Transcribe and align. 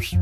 Hey, 0.00 0.20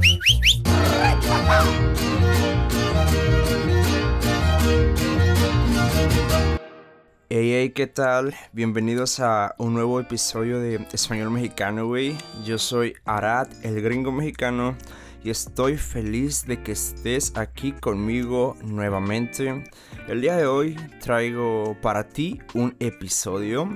hey, 7.28 7.72
¿qué 7.74 7.86
tal? 7.86 8.34
Bienvenidos 8.52 9.20
a 9.20 9.54
un 9.58 9.74
nuevo 9.74 10.00
episodio 10.00 10.60
de 10.60 10.76
Español 10.92 11.30
Mexicano, 11.30 11.86
güey. 11.86 12.16
Yo 12.42 12.56
soy 12.56 12.94
Arad, 13.04 13.48
el 13.62 13.82
gringo 13.82 14.12
mexicano, 14.12 14.74
y 15.22 15.28
estoy 15.28 15.76
feliz 15.76 16.46
de 16.46 16.62
que 16.62 16.72
estés 16.72 17.36
aquí 17.36 17.72
conmigo 17.72 18.56
nuevamente. 18.62 19.62
El 20.08 20.22
día 20.22 20.38
de 20.38 20.46
hoy 20.46 20.76
traigo 21.02 21.76
para 21.82 22.08
ti 22.08 22.40
un 22.54 22.74
episodio 22.80 23.68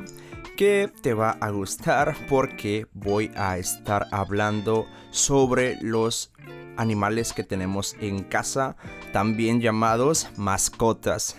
que 0.60 0.92
te 1.00 1.14
va 1.14 1.38
a 1.40 1.48
gustar 1.48 2.14
porque 2.28 2.86
voy 2.92 3.30
a 3.34 3.56
estar 3.56 4.08
hablando 4.10 4.86
sobre 5.10 5.78
los 5.80 6.34
animales 6.76 7.32
que 7.32 7.44
tenemos 7.44 7.96
en 7.98 8.24
casa, 8.24 8.76
también 9.10 9.62
llamados 9.62 10.28
mascotas. 10.36 11.38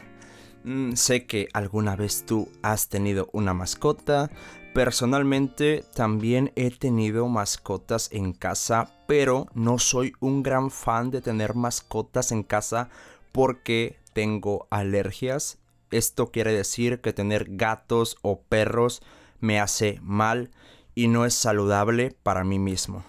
Mm, 0.64 0.94
sé 0.94 1.28
que 1.28 1.50
alguna 1.54 1.96
vez 1.96 2.26
tú 2.26 2.50
has 2.64 2.90
tenido 2.90 3.30
una 3.32 3.54
mascota. 3.54 4.32
Personalmente 4.74 5.86
también 5.94 6.52
he 6.56 6.72
tenido 6.72 7.28
mascotas 7.28 8.10
en 8.12 8.34
casa, 8.34 8.92
pero 9.08 9.46
no 9.54 9.78
soy 9.78 10.14
un 10.20 10.42
gran 10.42 10.72
fan 10.72 11.12
de 11.12 11.22
tener 11.22 11.54
mascotas 11.54 12.32
en 12.32 12.42
casa 12.42 12.90
porque 13.32 14.00
tengo 14.14 14.66
alergias. 14.72 15.61
Esto 15.92 16.32
quiere 16.32 16.54
decir 16.54 17.02
que 17.02 17.14
tener 17.14 17.46
gatos 17.50 18.18
o 18.22 18.42
perros 18.42 19.02
me 19.40 19.60
hace 19.60 20.00
mal 20.02 20.52
y 20.96 21.08
no 21.08 21.26
es 21.26 21.34
saludable 21.34 22.16
para 22.24 22.44
mí 22.44 22.60
mismo. 22.60 23.04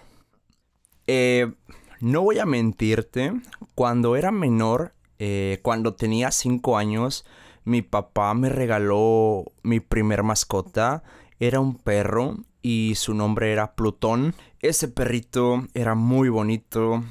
Eh, 1.07 1.51
no 1.99 2.21
voy 2.21 2.39
a 2.39 2.45
mentirte, 2.45 3.33
cuando 3.75 4.15
era 4.15 4.31
menor, 4.31 4.93
eh, 5.19 5.59
cuando 5.63 5.93
tenía 5.93 6.31
5 6.31 6.77
años, 6.77 7.25
mi 7.65 7.81
papá 7.81 8.33
me 8.33 8.49
regaló 8.49 9.45
mi 9.63 9.79
primer 9.79 10.23
mascota. 10.23 11.03
Era 11.39 11.59
un 11.59 11.75
perro 11.75 12.37
y 12.61 12.95
su 12.95 13.13
nombre 13.13 13.51
era 13.51 13.75
Plutón. 13.75 14.35
Ese 14.59 14.87
perrito 14.87 15.67
era 15.73 15.95
muy 15.95 16.29
bonito. 16.29 17.03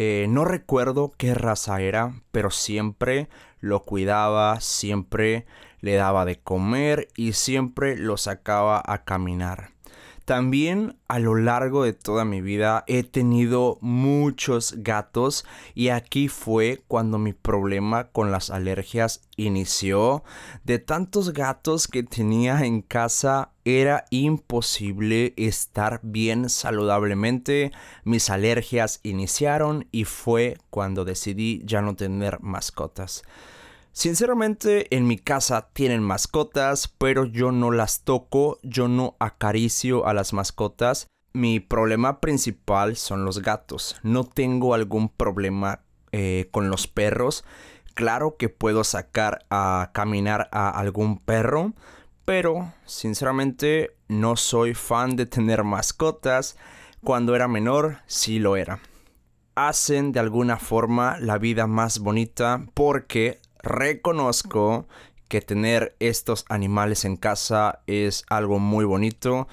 Eh, 0.00 0.26
no 0.28 0.44
recuerdo 0.44 1.12
qué 1.16 1.34
raza 1.34 1.80
era, 1.80 2.22
pero 2.30 2.52
siempre 2.52 3.28
lo 3.58 3.82
cuidaba, 3.82 4.60
siempre 4.60 5.44
le 5.80 5.96
daba 5.96 6.24
de 6.24 6.38
comer 6.38 7.08
y 7.16 7.32
siempre 7.32 7.96
lo 7.96 8.16
sacaba 8.16 8.80
a 8.86 9.02
caminar. 9.02 9.70
También 10.28 10.98
a 11.08 11.18
lo 11.20 11.36
largo 11.36 11.84
de 11.84 11.94
toda 11.94 12.26
mi 12.26 12.42
vida 12.42 12.84
he 12.86 13.02
tenido 13.02 13.78
muchos 13.80 14.74
gatos 14.76 15.46
y 15.74 15.88
aquí 15.88 16.28
fue 16.28 16.82
cuando 16.86 17.16
mi 17.16 17.32
problema 17.32 18.10
con 18.10 18.30
las 18.30 18.50
alergias 18.50 19.22
inició. 19.38 20.24
De 20.64 20.80
tantos 20.80 21.32
gatos 21.32 21.88
que 21.88 22.02
tenía 22.02 22.62
en 22.66 22.82
casa 22.82 23.52
era 23.64 24.04
imposible 24.10 25.32
estar 25.38 26.00
bien 26.02 26.50
saludablemente. 26.50 27.72
Mis 28.04 28.28
alergias 28.28 29.00
iniciaron 29.04 29.88
y 29.92 30.04
fue 30.04 30.58
cuando 30.68 31.06
decidí 31.06 31.62
ya 31.64 31.80
no 31.80 31.96
tener 31.96 32.38
mascotas. 32.40 33.22
Sinceramente, 33.98 34.94
en 34.96 35.08
mi 35.08 35.18
casa 35.18 35.70
tienen 35.72 36.04
mascotas, 36.04 36.86
pero 36.86 37.24
yo 37.24 37.50
no 37.50 37.72
las 37.72 38.04
toco, 38.04 38.60
yo 38.62 38.86
no 38.86 39.16
acaricio 39.18 40.06
a 40.06 40.14
las 40.14 40.32
mascotas. 40.32 41.08
Mi 41.32 41.58
problema 41.58 42.20
principal 42.20 42.94
son 42.94 43.24
los 43.24 43.42
gatos. 43.42 43.98
No 44.04 44.22
tengo 44.22 44.74
algún 44.74 45.08
problema 45.08 45.80
eh, 46.12 46.46
con 46.52 46.70
los 46.70 46.86
perros. 46.86 47.44
Claro 47.94 48.36
que 48.36 48.48
puedo 48.48 48.84
sacar 48.84 49.44
a 49.50 49.90
caminar 49.92 50.48
a 50.52 50.70
algún 50.70 51.18
perro, 51.18 51.72
pero 52.24 52.72
sinceramente 52.84 53.96
no 54.06 54.36
soy 54.36 54.74
fan 54.74 55.16
de 55.16 55.26
tener 55.26 55.64
mascotas. 55.64 56.56
Cuando 57.02 57.34
era 57.34 57.48
menor, 57.48 57.96
sí 58.06 58.38
lo 58.38 58.56
era. 58.56 58.78
Hacen 59.56 60.12
de 60.12 60.20
alguna 60.20 60.56
forma 60.56 61.18
la 61.18 61.36
vida 61.38 61.66
más 61.66 61.98
bonita 61.98 62.64
porque 62.74 63.40
reconozco 63.68 64.88
que 65.28 65.40
tener 65.40 65.94
estos 66.00 66.44
animales 66.48 67.04
en 67.04 67.16
casa 67.16 67.82
es 67.86 68.24
algo 68.28 68.58
muy 68.58 68.84
bonito. 68.84 69.46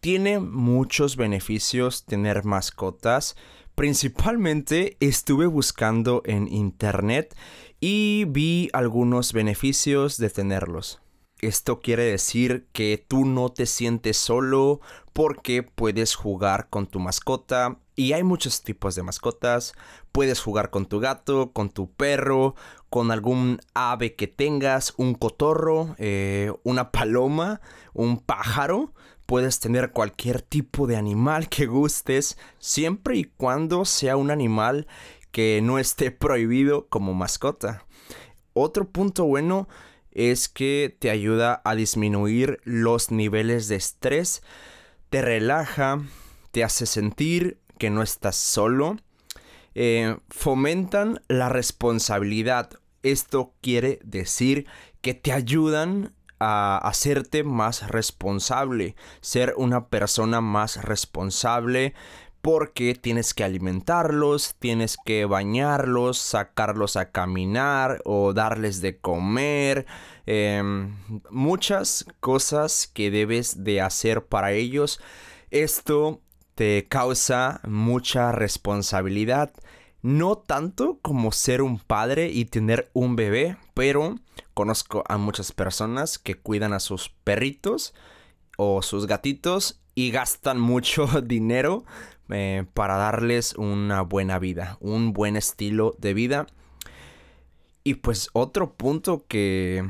Tiene 0.00 0.38
muchos 0.38 1.16
beneficios 1.16 2.04
tener 2.04 2.44
mascotas. 2.44 3.36
Principalmente 3.74 4.96
estuve 5.00 5.46
buscando 5.46 6.22
en 6.24 6.50
internet 6.50 7.36
y 7.80 8.24
vi 8.28 8.70
algunos 8.72 9.32
beneficios 9.32 10.16
de 10.16 10.30
tenerlos. 10.30 11.00
Esto 11.40 11.80
quiere 11.80 12.04
decir 12.04 12.68
que 12.72 13.04
tú 13.06 13.26
no 13.26 13.50
te 13.50 13.66
sientes 13.66 14.16
solo 14.16 14.80
porque 15.12 15.62
puedes 15.62 16.14
jugar 16.14 16.68
con 16.70 16.86
tu 16.86 16.98
mascota. 17.00 17.78
Y 17.96 18.12
hay 18.12 18.22
muchos 18.22 18.62
tipos 18.62 18.94
de 18.94 19.02
mascotas. 19.02 19.72
Puedes 20.12 20.40
jugar 20.40 20.68
con 20.68 20.84
tu 20.84 21.00
gato, 21.00 21.52
con 21.52 21.70
tu 21.70 21.90
perro, 21.90 22.54
con 22.90 23.10
algún 23.10 23.58
ave 23.72 24.14
que 24.14 24.26
tengas, 24.26 24.92
un 24.98 25.14
cotorro, 25.14 25.96
eh, 25.98 26.52
una 26.62 26.92
paloma, 26.92 27.62
un 27.94 28.18
pájaro. 28.18 28.92
Puedes 29.24 29.60
tener 29.60 29.92
cualquier 29.92 30.42
tipo 30.42 30.86
de 30.86 30.96
animal 30.96 31.48
que 31.48 31.64
gustes, 31.64 32.38
siempre 32.58 33.16
y 33.16 33.24
cuando 33.24 33.86
sea 33.86 34.18
un 34.18 34.30
animal 34.30 34.86
que 35.32 35.60
no 35.62 35.78
esté 35.78 36.10
prohibido 36.10 36.86
como 36.88 37.14
mascota. 37.14 37.86
Otro 38.52 38.88
punto 38.88 39.24
bueno 39.24 39.68
es 40.12 40.48
que 40.48 40.96
te 40.98 41.10
ayuda 41.10 41.60
a 41.64 41.74
disminuir 41.74 42.60
los 42.64 43.10
niveles 43.10 43.68
de 43.68 43.76
estrés, 43.76 44.42
te 45.10 45.22
relaja, 45.22 46.00
te 46.52 46.64
hace 46.64 46.86
sentir 46.86 47.58
que 47.78 47.90
no 47.90 48.02
estás 48.02 48.36
solo, 48.36 48.96
eh, 49.74 50.16
fomentan 50.28 51.20
la 51.28 51.48
responsabilidad. 51.48 52.70
Esto 53.02 53.52
quiere 53.60 53.98
decir 54.02 54.66
que 55.00 55.14
te 55.14 55.32
ayudan 55.32 56.14
a 56.38 56.78
hacerte 56.78 57.44
más 57.44 57.88
responsable, 57.88 58.96
ser 59.20 59.54
una 59.56 59.88
persona 59.88 60.40
más 60.40 60.82
responsable, 60.84 61.94
porque 62.46 62.94
tienes 62.94 63.34
que 63.34 63.42
alimentarlos, 63.42 64.54
tienes 64.60 64.96
que 65.04 65.24
bañarlos, 65.24 66.18
sacarlos 66.18 66.96
a 66.96 67.10
caminar 67.10 68.00
o 68.04 68.32
darles 68.34 68.80
de 68.80 68.98
comer. 68.98 69.84
Em, 70.26 70.96
muchas 71.28 72.06
cosas 72.20 72.86
que 72.86 73.10
debes 73.10 73.64
de 73.64 73.80
hacer 73.80 74.26
para 74.26 74.52
ellos. 74.52 75.00
Esto 75.50 76.20
te 76.56 76.86
causa 76.88 77.60
mucha 77.68 78.32
responsabilidad. 78.32 79.52
No 80.02 80.38
tanto 80.38 80.98
como 81.02 81.30
ser 81.30 81.60
un 81.60 81.78
padre 81.78 82.30
y 82.30 82.46
tener 82.46 82.90
un 82.94 83.14
bebé, 83.14 83.58
pero 83.74 84.16
conozco 84.54 85.04
a 85.06 85.18
muchas 85.18 85.52
personas 85.52 86.18
que 86.18 86.34
cuidan 86.34 86.72
a 86.72 86.80
sus 86.80 87.10
perritos 87.10 87.94
o 88.56 88.80
sus 88.80 89.06
gatitos 89.06 89.80
y 89.94 90.10
gastan 90.10 90.58
mucho 90.72 91.06
dinero 91.20 91.84
eh, 92.30 92.64
para 92.72 92.96
darles 92.96 93.54
una 93.56 94.00
buena 94.00 94.38
vida, 94.38 94.78
un 94.80 95.12
buen 95.12 95.36
estilo 95.36 95.94
de 95.98 96.14
vida. 96.14 96.46
Y 97.84 97.94
pues 97.94 98.30
otro 98.32 98.72
punto 98.72 99.26
que, 99.28 99.86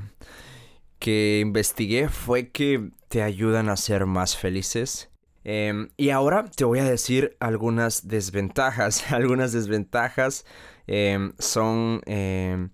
que 0.99 1.39
investigué 1.41 2.09
fue 2.09 2.49
que 2.51 2.91
te 3.07 3.23
ayudan 3.23 3.69
a 3.69 3.77
ser 3.77 4.05
más 4.05 4.37
felices. 4.37 5.11
Em, 5.49 5.91
y 5.97 6.11
ahora 6.11 6.51
te 6.51 6.65
voy 6.65 6.81
a 6.81 6.85
decir 6.85 7.37
algunas 7.39 8.09
desventajas. 8.09 9.05
algunas 9.13 9.53
desventajas 9.53 10.45
em, 10.89 11.35
son 11.39 12.01
em, 12.07 12.71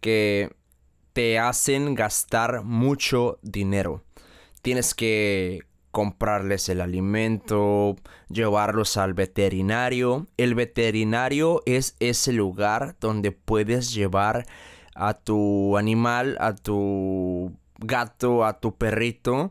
que 0.00 0.50
te 1.12 1.38
hacen 1.38 1.94
gastar 1.94 2.64
mucho 2.64 3.38
dinero. 3.42 4.02
Tienes 4.60 4.92
que 4.92 5.60
comprarles 5.92 6.68
el 6.68 6.80
alimento, 6.80 7.94
llevarlos 8.28 8.96
al 8.96 9.14
veterinario. 9.14 10.26
El 10.36 10.56
veterinario 10.56 11.62
es 11.64 11.94
ese 12.00 12.32
lugar 12.32 12.96
donde 12.98 13.30
puedes 13.30 13.94
llevar 13.94 14.46
a 14.96 15.14
tu 15.14 15.76
animal, 15.76 16.36
a 16.40 16.56
tu 16.56 17.56
gato, 17.78 18.44
a 18.44 18.58
tu 18.58 18.76
perrito, 18.76 19.50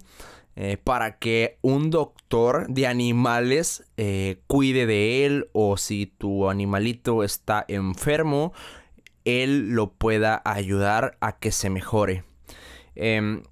eh, 0.62 0.76
para 0.76 1.20
que 1.20 1.58
un 1.62 1.90
doctor 1.90 2.68
de 2.68 2.86
animales 2.86 3.86
eh, 3.96 4.42
cuide 4.46 4.86
de 4.86 5.26
él 5.26 5.48
o 5.54 5.78
si 5.78 6.06
tu 6.06 6.50
animalito 6.50 7.24
está 7.24 7.64
enfermo, 7.70 8.52
él 9.24 9.70
lo 9.70 9.94
pueda 9.94 10.42
ayudar 10.44 11.18
a 11.22 11.40
que 11.40 11.54
se 11.54 11.70
mejore. 11.70 12.26
Em, 12.96 13.44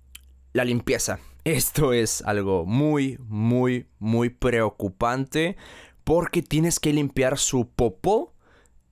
la 0.52 0.66
limpieza. 0.66 1.20
Esto 1.46 1.94
es 1.94 2.24
algo 2.24 2.66
muy, 2.66 3.18
muy, 3.22 3.88
muy 4.00 4.28
preocupante 4.28 5.56
porque 6.04 6.42
tienes 6.42 6.78
que 6.78 6.92
limpiar 6.92 7.38
su 7.38 7.70
popó, 7.70 8.34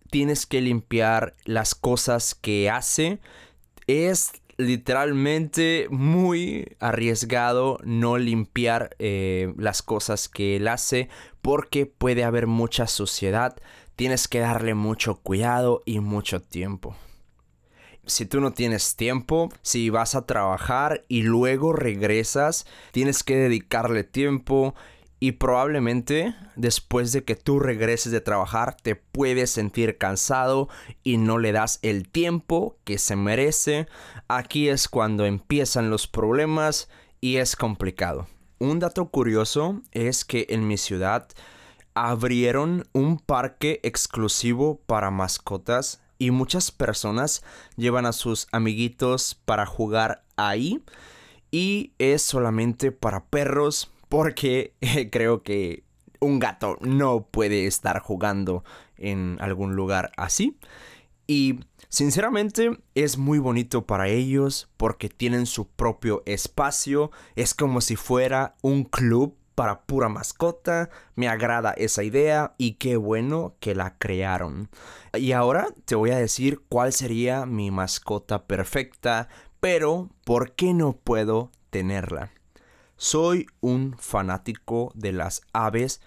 tienes 0.09 0.45
que 0.45 0.61
limpiar 0.61 1.35
las 1.43 1.75
cosas 1.75 2.33
que 2.33 2.69
hace. 2.69 3.19
Es 3.87 4.31
literalmente 4.57 5.87
muy 5.89 6.75
arriesgado 6.79 7.79
no 7.83 8.17
limpiar 8.17 8.95
eh, 8.99 9.53
las 9.57 9.81
cosas 9.81 10.29
que 10.29 10.55
él 10.55 10.67
hace 10.67 11.09
porque 11.41 11.85
puede 11.85 12.23
haber 12.23 12.47
mucha 12.47 12.87
suciedad. 12.87 13.57
Tienes 13.95 14.27
que 14.27 14.39
darle 14.39 14.73
mucho 14.73 15.15
cuidado 15.15 15.81
y 15.85 15.99
mucho 15.99 16.41
tiempo. 16.41 16.95
Si 18.07 18.25
tú 18.25 18.39
no 18.39 18.51
tienes 18.51 18.95
tiempo, 18.95 19.49
si 19.63 19.89
vas 19.89 20.13
a 20.13 20.25
trabajar 20.27 21.05
y 21.07 21.23
luego 21.23 21.73
regresas, 21.73 22.67
tienes 22.91 23.23
que 23.23 23.35
dedicarle 23.35 24.03
tiempo 24.03 24.75
y 25.19 25.33
probablemente 25.33 26.35
después 26.55 27.11
de 27.11 27.23
que 27.23 27.35
tú 27.35 27.59
regreses 27.59 28.11
de 28.11 28.21
trabajar 28.21 28.75
te 28.75 28.95
puedes 28.95 29.49
sentir 29.49 29.97
cansado 29.97 30.69
y 31.03 31.17
no 31.17 31.37
le 31.37 31.51
das 31.51 31.79
el 31.81 32.09
tiempo 32.09 32.77
que 32.83 32.97
se 32.97 33.15
merece. 33.15 33.87
Aquí 34.27 34.69
es 34.69 34.87
cuando 34.87 35.25
empiezan 35.25 35.89
los 35.89 36.07
problemas 36.07 36.89
y 37.21 37.37
es 37.37 37.55
complicado. 37.55 38.27
Un 38.59 38.79
dato 38.79 39.09
curioso 39.09 39.81
es 39.91 40.25
que 40.25 40.47
en 40.49 40.67
mi 40.67 40.77
ciudad 40.77 41.27
abrieron 41.93 42.87
un 42.93 43.19
parque 43.19 43.79
exclusivo 43.83 44.81
para 44.85 45.11
mascotas 45.11 46.01
y 46.17 46.31
muchas 46.31 46.71
personas 46.71 47.43
llevan 47.77 48.05
a 48.05 48.13
sus 48.13 48.47
amiguitos 48.51 49.35
para 49.45 49.65
jugar 49.65 50.23
ahí 50.37 50.83
y 51.51 51.93
es 51.99 52.21
solamente 52.21 52.91
para 52.91 53.25
perros 53.25 53.91
porque 54.09 54.73
creo 55.11 55.43
que 55.43 55.83
un 56.19 56.39
gato 56.39 56.77
no 56.81 57.27
puede 57.27 57.67
estar 57.67 57.99
jugando 57.99 58.63
en 58.97 59.37
algún 59.39 59.75
lugar 59.75 60.11
así. 60.17 60.57
Y 61.27 61.59
sinceramente 61.89 62.79
es 62.93 63.17
muy 63.17 63.39
bonito 63.39 63.85
para 63.85 64.07
ellos 64.07 64.69
porque 64.77 65.09
tienen 65.09 65.45
su 65.45 65.67
propio 65.67 66.23
espacio. 66.25 67.11
Es 67.35 67.53
como 67.53 67.81
si 67.81 67.95
fuera 67.95 68.55
un 68.61 68.83
club 68.83 69.35
para 69.55 69.81
pura 69.85 70.09
mascota. 70.09 70.89
Me 71.15 71.27
agrada 71.27 71.71
esa 71.71 72.03
idea 72.03 72.53
y 72.57 72.73
qué 72.73 72.97
bueno 72.97 73.55
que 73.59 73.73
la 73.73 73.97
crearon. 73.97 74.69
Y 75.13 75.31
ahora 75.31 75.67
te 75.85 75.95
voy 75.95 76.11
a 76.11 76.17
decir 76.17 76.61
cuál 76.69 76.93
sería 76.93 77.45
mi 77.45 77.71
mascota 77.71 78.45
perfecta, 78.45 79.29
pero 79.59 80.09
¿por 80.25 80.53
qué 80.53 80.73
no 80.73 80.93
puedo 80.93 81.51
tenerla? 81.71 82.31
Soy 82.97 83.47
un 83.59 83.97
fanático 83.99 84.93
de 84.95 85.11
las 85.11 85.41
aves. 85.51 86.01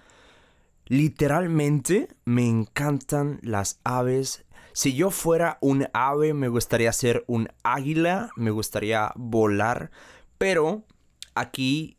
Literalmente 0.87 2.09
me 2.25 2.49
encantan 2.49 3.41
las 3.43 3.79
aves. 3.85 4.47
Si 4.73 4.95
yo 4.95 5.11
fuera 5.11 5.59
un 5.61 5.87
ave, 5.93 6.33
me 6.33 6.49
gustaría 6.49 6.91
ser 6.93 7.25
un 7.27 7.49
águila, 7.63 8.31
me 8.37 8.51
gustaría 8.51 9.13
volar, 9.17 9.91
pero 10.39 10.85
aquí 11.35 11.99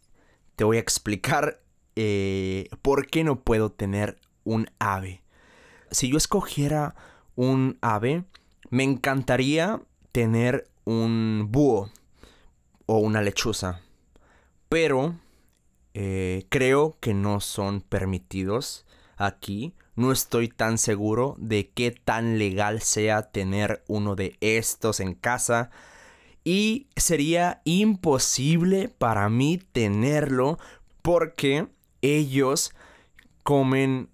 te 0.56 0.64
voy 0.64 0.78
a 0.78 0.82
explicar 0.82 1.62
eh, 1.96 2.68
por 2.82 3.08
qué 3.08 3.24
no 3.24 3.42
puedo 3.42 3.72
tener 3.72 4.20
un 4.44 4.72
ave. 4.80 5.22
Si 5.92 6.10
yo 6.10 6.18
escogiera 6.18 6.96
un 7.36 7.78
ave, 7.82 8.24
me 8.72 8.86
encantaría 8.86 9.82
tener 10.12 10.68
un 10.86 11.48
búho 11.52 11.92
o 12.88 12.98
una 12.98 13.22
lechuza 13.22 13.82
pero 14.70 15.16
eh, 15.96 16.46
creo 16.50 16.98
que 17.00 17.14
no 17.14 17.40
son 17.42 17.82
permitidos 17.82 18.86
aquí. 19.18 19.74
No 19.96 20.12
estoy 20.12 20.48
tan 20.48 20.78
seguro 20.78 21.36
de 21.40 21.72
qué 21.72 21.92
tan 21.92 22.38
legal 22.38 22.82
sea 22.82 23.24
tener 23.24 23.84
uno 23.88 24.16
de 24.16 24.38
estos 24.40 25.00
en 25.02 25.16
casa. 25.16 25.72
Y 26.46 26.88
sería 26.96 27.62
imposible 27.66 28.88
para 28.88 29.28
mí 29.28 29.60
tenerlo 29.74 30.58
porque 31.02 31.68
ellos 32.02 32.72
comen 33.44 34.10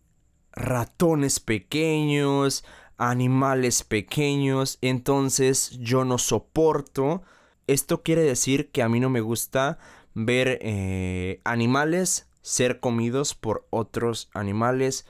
ratones 0.54 1.40
pequeños, 1.40 2.63
animales 2.98 3.84
pequeños, 3.84 4.78
entonces 4.81 5.72
yo 5.80 6.06
no 6.06 6.18
soporto. 6.18 7.22
Esto 7.68 8.01
quiere 8.01 8.22
decir 8.22 8.72
que 8.72 8.81
a 8.81 8.90
mí 8.90 9.00
no 9.00 9.10
me 9.10 9.22
gusta 9.22 9.78
ver 10.16 10.58
eh, 10.62 11.42
animales 11.44 12.28
ser 12.46 12.80
comidos 12.80 13.34
por 13.34 13.68
otros 13.72 14.30
animales. 14.36 15.08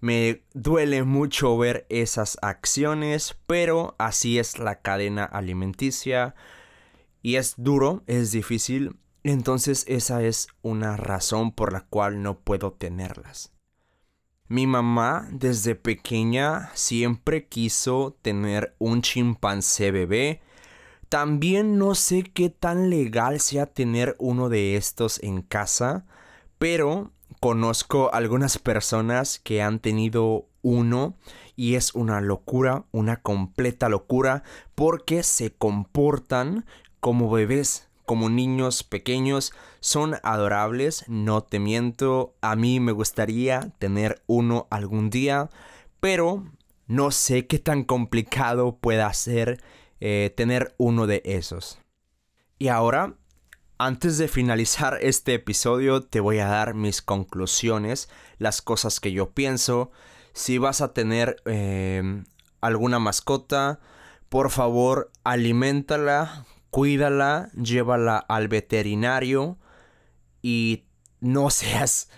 Me 0.00 0.44
duele 0.54 1.02
mucho 1.02 1.58
ver 1.58 1.86
esas 1.88 2.38
acciones, 2.40 3.36
pero 3.48 3.96
así 3.98 4.38
es 4.38 4.60
la 4.60 4.80
cadena 4.80 5.24
alimenticia 5.24 6.36
y 7.20 7.34
es 7.34 7.54
duro, 7.56 8.04
es 8.06 8.30
difícil. 8.30 8.96
Entonces 9.24 9.84
esa 9.88 10.22
es 10.22 10.46
una 10.62 10.96
razón 10.96 11.50
por 11.50 11.72
la 11.72 11.80
cual 11.80 12.22
no 12.22 12.38
puedo 12.38 12.72
tenerlas. 12.72 13.52
Mi 14.46 14.68
mamá 14.68 15.28
desde 15.32 15.74
pequeña 15.74 16.70
siempre 16.74 17.48
quiso 17.48 18.16
tener 18.22 18.76
un 18.78 19.02
chimpancé 19.02 19.90
bebé 19.90 20.42
también 21.08 21.78
no 21.78 21.94
sé 21.94 22.22
qué 22.22 22.50
tan 22.50 22.90
legal 22.90 23.40
sea 23.40 23.66
tener 23.66 24.16
uno 24.18 24.48
de 24.48 24.76
estos 24.76 25.22
en 25.22 25.42
casa, 25.42 26.04
pero 26.58 27.12
conozco 27.40 28.12
algunas 28.12 28.58
personas 28.58 29.38
que 29.38 29.62
han 29.62 29.78
tenido 29.78 30.46
uno 30.62 31.14
y 31.56 31.74
es 31.74 31.94
una 31.94 32.20
locura, 32.20 32.84
una 32.92 33.16
completa 33.16 33.88
locura, 33.88 34.42
porque 34.74 35.22
se 35.22 35.52
comportan 35.52 36.66
como 37.00 37.30
bebés, 37.30 37.88
como 38.04 38.28
niños 38.28 38.82
pequeños, 38.82 39.52
son 39.80 40.16
adorables, 40.22 41.04
no 41.08 41.42
te 41.42 41.58
miento, 41.58 42.34
a 42.40 42.56
mí 42.56 42.80
me 42.80 42.92
gustaría 42.92 43.72
tener 43.78 44.22
uno 44.26 44.66
algún 44.70 45.10
día, 45.10 45.50
pero 46.00 46.44
no 46.86 47.10
sé 47.10 47.46
qué 47.46 47.58
tan 47.58 47.84
complicado 47.84 48.76
pueda 48.76 49.12
ser 49.12 49.62
eh, 50.00 50.32
tener 50.36 50.74
uno 50.78 51.06
de 51.06 51.22
esos. 51.24 51.78
Y 52.58 52.68
ahora, 52.68 53.14
antes 53.78 54.18
de 54.18 54.28
finalizar 54.28 54.98
este 55.02 55.34
episodio, 55.34 56.02
te 56.02 56.20
voy 56.20 56.38
a 56.38 56.48
dar 56.48 56.74
mis 56.74 57.02
conclusiones, 57.02 58.08
las 58.38 58.62
cosas 58.62 59.00
que 59.00 59.12
yo 59.12 59.30
pienso. 59.30 59.90
Si 60.32 60.58
vas 60.58 60.80
a 60.80 60.92
tener 60.92 61.36
eh, 61.46 62.22
alguna 62.60 62.98
mascota, 62.98 63.80
por 64.28 64.50
favor, 64.50 65.10
aliméntala, 65.24 66.46
cuídala, 66.70 67.50
llévala 67.54 68.18
al 68.18 68.48
veterinario 68.48 69.58
y 70.42 70.84
no 71.20 71.50
seas 71.50 72.10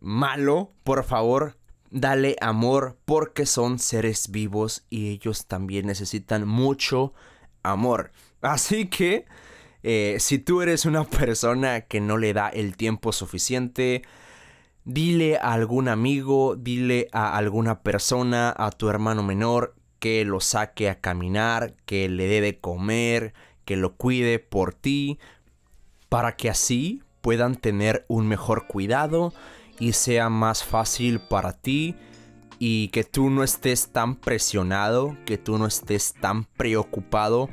malo, 0.00 0.72
por 0.82 1.04
favor, 1.04 1.56
dale 1.92 2.36
amor 2.40 2.96
porque 3.04 3.46
son 3.46 3.78
seres 3.78 4.30
vivos 4.30 4.84
y 4.90 5.10
ellos 5.10 5.46
también 5.46 5.86
necesitan 5.86 6.48
mucho 6.48 7.12
amor. 7.62 8.12
Así 8.40 8.86
que 8.86 9.26
eh, 9.82 10.16
si 10.18 10.38
tú 10.38 10.62
eres 10.62 10.86
una 10.86 11.04
persona 11.04 11.82
que 11.82 12.00
no 12.00 12.16
le 12.16 12.32
da 12.32 12.48
el 12.48 12.76
tiempo 12.76 13.12
suficiente, 13.12 14.02
dile 14.84 15.36
a 15.36 15.52
algún 15.52 15.88
amigo, 15.88 16.56
dile 16.56 17.08
a 17.12 17.36
alguna 17.36 17.82
persona, 17.82 18.52
a 18.56 18.70
tu 18.70 18.88
hermano 18.88 19.22
menor, 19.22 19.74
que 19.98 20.24
lo 20.24 20.40
saque 20.40 20.88
a 20.88 21.00
caminar, 21.00 21.74
que 21.84 22.08
le 22.08 22.26
dé 22.26 22.40
de 22.40 22.58
comer, 22.58 23.34
que 23.64 23.76
lo 23.76 23.94
cuide 23.94 24.38
por 24.38 24.74
ti, 24.74 25.18
para 26.08 26.36
que 26.36 26.50
así 26.50 27.02
puedan 27.20 27.54
tener 27.54 28.04
un 28.08 28.26
mejor 28.26 28.66
cuidado 28.66 29.32
y 29.82 29.94
sea 29.94 30.28
más 30.28 30.62
fácil 30.62 31.18
para 31.18 31.52
ti 31.52 31.96
y 32.60 32.86
que 32.90 33.02
tú 33.02 33.30
no 33.30 33.42
estés 33.42 33.88
tan 33.88 34.14
presionado, 34.14 35.16
que 35.26 35.38
tú 35.38 35.58
no 35.58 35.66
estés 35.66 36.14
tan 36.20 36.44
preocupado 36.44 37.48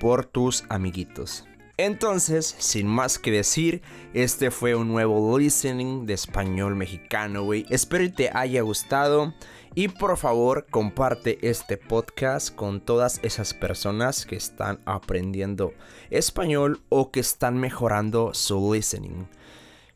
por 0.00 0.24
tus 0.24 0.64
amiguitos. 0.70 1.44
Entonces, 1.76 2.56
sin 2.58 2.86
más 2.86 3.18
que 3.18 3.30
decir, 3.30 3.82
este 4.14 4.50
fue 4.50 4.74
un 4.74 4.88
nuevo 4.88 5.38
listening 5.38 6.06
de 6.06 6.14
español 6.14 6.76
mexicano, 6.76 7.44
güey. 7.44 7.66
Espero 7.68 8.10
te 8.10 8.30
haya 8.32 8.62
gustado 8.62 9.34
y 9.74 9.88
por 9.88 10.16
favor 10.16 10.64
comparte 10.70 11.46
este 11.46 11.76
podcast 11.76 12.54
con 12.54 12.80
todas 12.80 13.20
esas 13.22 13.52
personas 13.52 14.24
que 14.24 14.36
están 14.36 14.80
aprendiendo 14.86 15.74
español 16.08 16.80
o 16.88 17.10
que 17.10 17.20
están 17.20 17.58
mejorando 17.58 18.32
su 18.32 18.72
listening. 18.72 19.26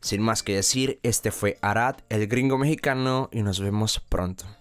Sin 0.01 0.21
más 0.21 0.43
que 0.43 0.55
decir, 0.55 0.99
este 1.03 1.31
fue 1.31 1.57
Arad, 1.61 1.97
el 2.09 2.27
gringo 2.27 2.57
mexicano, 2.57 3.29
y 3.31 3.43
nos 3.43 3.59
vemos 3.59 3.99
pronto. 3.99 4.60